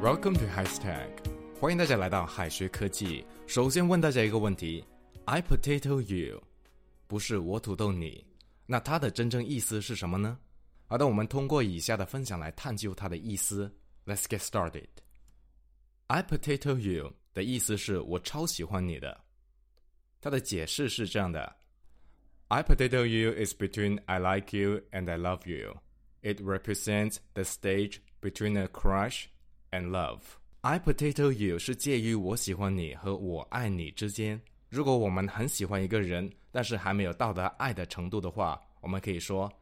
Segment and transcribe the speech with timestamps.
[0.00, 1.08] Welcome to Hashtag，
[1.60, 3.24] 欢迎大家来到海学科技。
[3.46, 4.84] 首先问大家一个问题：
[5.24, 6.42] I potato you，
[7.06, 8.24] 不是我土豆你，
[8.66, 10.38] 那它的真正意思是什么呢？
[10.86, 13.74] 好的，我们通过以下的分享来探究它的意思。
[14.04, 19.18] Let's get started。I potato you 的意思是我超喜欢你的。
[20.20, 21.56] 它的解释是这样的：
[22.48, 25.78] I potato you is between I like you and I love you.
[26.20, 29.24] It represents the stage between a crush
[29.70, 30.20] and love.
[30.62, 34.40] I potato you 是介于我喜欢你和我爱你之间。
[34.70, 39.52] 如果我们很喜欢一个人，但是还没有到达爱的程度的话，我们可以说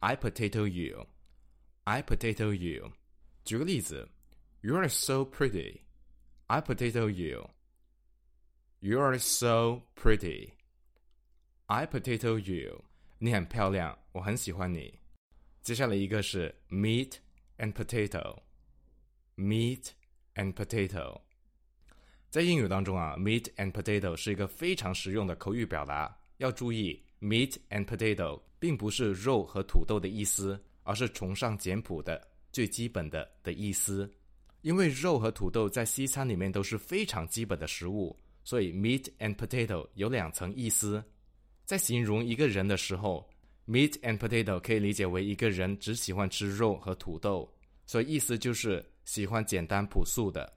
[0.00, 1.06] I potato you.
[1.84, 2.90] I potato you.
[3.44, 4.08] 举个例子，
[4.60, 5.80] You are so pretty.
[6.46, 7.50] I potato you.
[8.78, 10.52] You are so pretty.
[11.66, 12.84] I potato you.
[13.18, 14.98] 你很漂亮，我很喜欢你。
[15.60, 17.14] 接下来一个是 meat
[17.58, 18.38] and potato。
[19.37, 19.89] Meat
[20.35, 21.21] and potato。
[22.29, 26.13] 在英语当中啊，meat and potato 是一个非常实用的口语表达。
[26.37, 34.11] 要注意，meat and potato 并不是肉和土豆的意思，而是崇尚简朴的、最基本的的意思。
[34.61, 41.03] 因为肉和土豆在西餐里面都是非常基本的食物，所以 meat and potato 有两层意思。
[41.63, 43.27] 在形容一个人的时候
[43.67, 47.51] ，meat and potato 可以理解为一个人只喜欢吃肉和土豆，
[47.85, 50.53] 所以意思就是喜欢简单朴素的。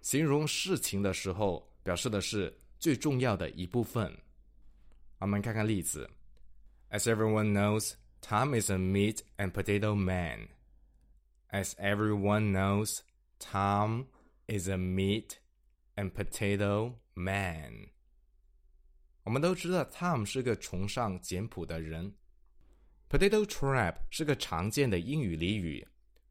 [0.00, 4.16] 形容事情的时候，表示的是最重要的一部分。
[5.18, 6.08] 我们看看例子
[6.90, 10.50] ：As everyone knows, Tom is a meat and potato man.
[11.50, 13.00] As everyone knows,
[13.40, 14.06] Tom
[14.46, 15.38] is a meat
[15.96, 17.88] and potato man.
[19.24, 22.14] 我们都知道 Tom 是个崇尚简朴的人。
[23.10, 25.88] Potato trap 是个常见的英语俚语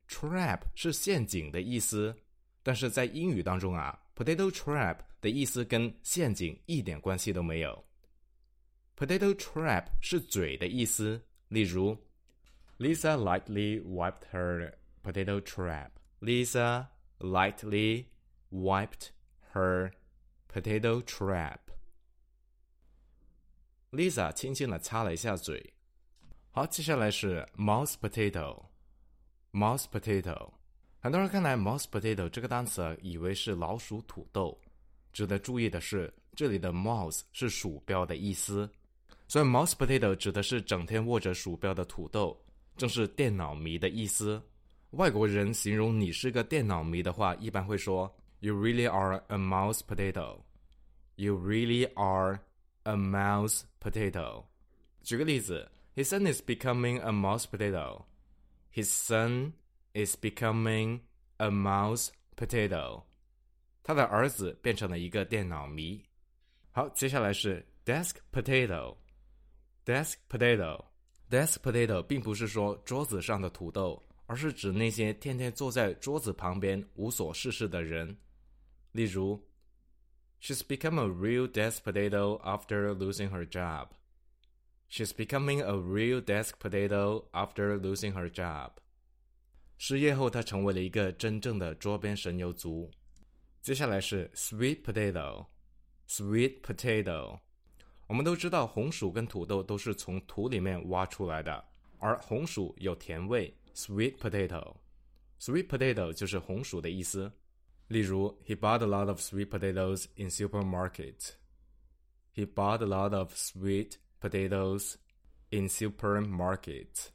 [0.09, 2.17] ，trap 是陷阱的意思，
[2.63, 7.85] 但是在英语当中啊，potato trap 的意思跟陷阱一点关系都没有。
[8.97, 11.97] Potato trap 是嘴的意思，例如，
[12.79, 15.91] Lisa lightly wiped her potato trap.
[16.21, 16.87] Lisa
[17.19, 18.07] lightly
[18.51, 19.11] wiped
[19.53, 19.93] her
[20.49, 21.59] potato trap.
[23.91, 25.75] Lisa 轻轻的擦了一下嘴。
[26.51, 28.67] 好，接下来是 mouse potato。
[29.52, 30.52] Mouse potato，
[31.00, 34.60] 很多人看来 mouse potato 这个单词，以为是老鼠土豆。
[35.12, 38.70] 值得注意的是，这里的 mouse 是鼠标的意思，
[39.28, 42.40] 所以 mouse potato 指的是整天握着鼠标的土豆，
[42.78, 44.42] 正是电脑迷的意思。
[44.92, 50.42] 外国人形容你是个电脑迷的话，一般会说 "You really are a mouse potato."
[51.16, 52.40] You really are
[52.84, 54.46] a mouse potato.
[55.02, 58.04] 举个例子，His son is becoming a mouse potato.
[58.73, 59.53] His son
[59.93, 61.01] is becoming
[61.37, 63.05] a mouse potato.
[63.83, 66.03] 他的儿子变成了一个电脑迷。
[66.71, 78.17] 好，接下来是 desk potato。desk potato。desk potato 并不是说桌子上的土豆，而是指那些天天坐在桌子旁边无所事事的人。
[78.93, 79.41] 例如，
[80.41, 83.89] She's become a real desk potato after losing her job.
[84.89, 88.73] She's becoming a real desk potato after losing her job.
[89.77, 92.91] 失业后，她成为了一个真正的桌边神游族。
[93.61, 97.41] 接下来是 sweet potato。sweet potato。
[98.07, 101.65] 我们都知道，红薯跟土豆都是从土里面挖出来的，
[101.99, 103.53] 而红薯有甜味。
[103.75, 107.33] sweet potato。sweet potato 就是红薯的意思。
[107.89, 111.33] 例如，He bought a lot of sweet potatoes in supermarket.
[112.35, 114.95] He bought a lot of sweet potatoes
[115.51, 117.09] in supermarket.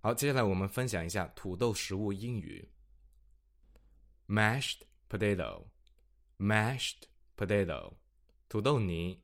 [0.00, 2.70] 好，接下来我们分享一下土豆食物英语。
[4.26, 5.66] Mashed potato,
[6.38, 7.04] mashed
[7.36, 7.94] potato，
[8.48, 9.22] 土豆泥。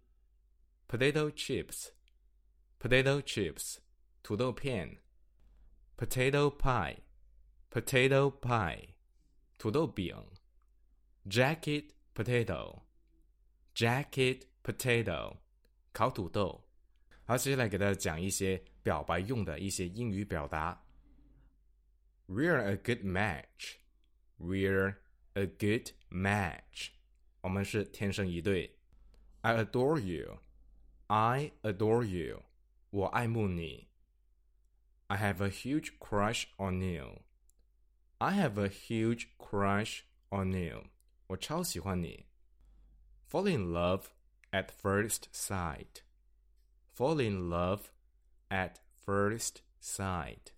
[0.87, 1.89] Potato chips,
[2.79, 3.79] potato chips，
[4.23, 4.99] 土豆片。
[5.97, 6.99] Potato pie,
[7.71, 8.91] potato pie，
[9.59, 10.15] 土豆饼。
[11.27, 12.83] Jacket potato,
[13.75, 15.39] jacket potato，
[15.93, 16.68] 烤土豆。
[17.29, 20.85] 好，接下来给大家讲一些表白用的一些英语表达。
[22.27, 23.77] We're a good match.
[24.39, 24.97] We're
[25.35, 26.91] a good match.
[27.41, 28.79] 我们是天生一对。
[29.41, 30.39] I adore you.
[31.07, 32.43] I adore you.
[32.91, 33.89] 我爱慕你。
[35.07, 37.23] I have a huge crush on you.
[38.19, 40.01] I have a huge crush
[40.31, 40.85] on you.
[41.27, 42.27] 我超喜欢你。
[43.31, 44.05] Fall in love
[44.51, 46.03] at first sight.
[46.99, 47.81] Fall in love
[48.49, 50.53] at first sight.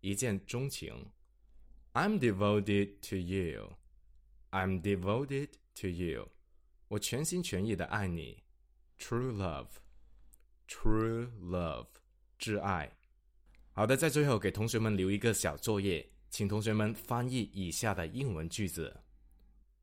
[0.00, 1.10] 一见钟情。
[1.92, 3.76] I'm devoted to you.
[4.50, 5.48] I'm devoted
[5.80, 6.30] to you，
[6.88, 8.44] 我全心全意的爱你。
[8.98, 11.88] True love，true love，
[12.38, 12.96] 挚爱。
[13.72, 19.00] 好的，在最后给同学们留一个小作业，请同学们翻译以下的英文句子：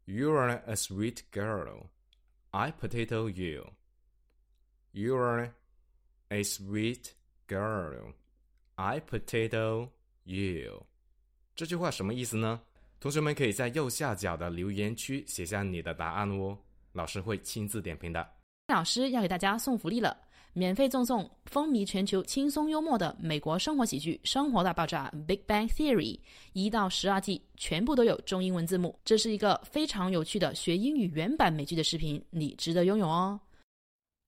[0.06, 1.88] You are a sweet girl.
[2.52, 3.74] I potato you.
[4.92, 5.54] You are
[6.29, 7.13] a sweet
[7.49, 8.13] girl.
[8.75, 9.89] I potato
[10.25, 10.87] you.
[11.55, 12.61] 这句话什么意思呢？
[12.99, 16.59] 同学们可以在右下角的留言区写下你的答案哦，
[16.93, 18.27] 老师会亲自点评的。
[18.69, 20.17] 老师要给大家送福利了，
[20.53, 26.19] 免费赠送风靡全球、轻松幽默的美国生活喜剧《生活大爆炸》（Big Bang Theory）
[26.53, 28.99] 一到十二季，全部都有中英文字幕。
[29.05, 33.39] 这是一个非常有趣的学英语原版美剧的视频，你值得拥有哦！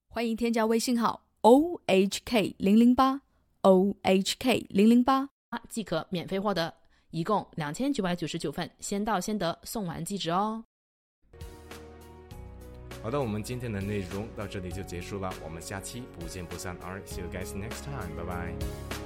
[0.08, 3.20] 欢迎添加微信号 o h k 零零八
[3.62, 5.28] o h k 零零八，
[5.68, 6.74] 即可免费获得。
[7.10, 10.62] 一共两千九百九十九份，先到先得，送完即止哦。
[13.02, 16.76] 好的，我们今天的内容到这里就结束了，我们下期不见不散。
[16.80, 18.14] Alright, see you guys next time.
[18.16, 18.97] Bye bye.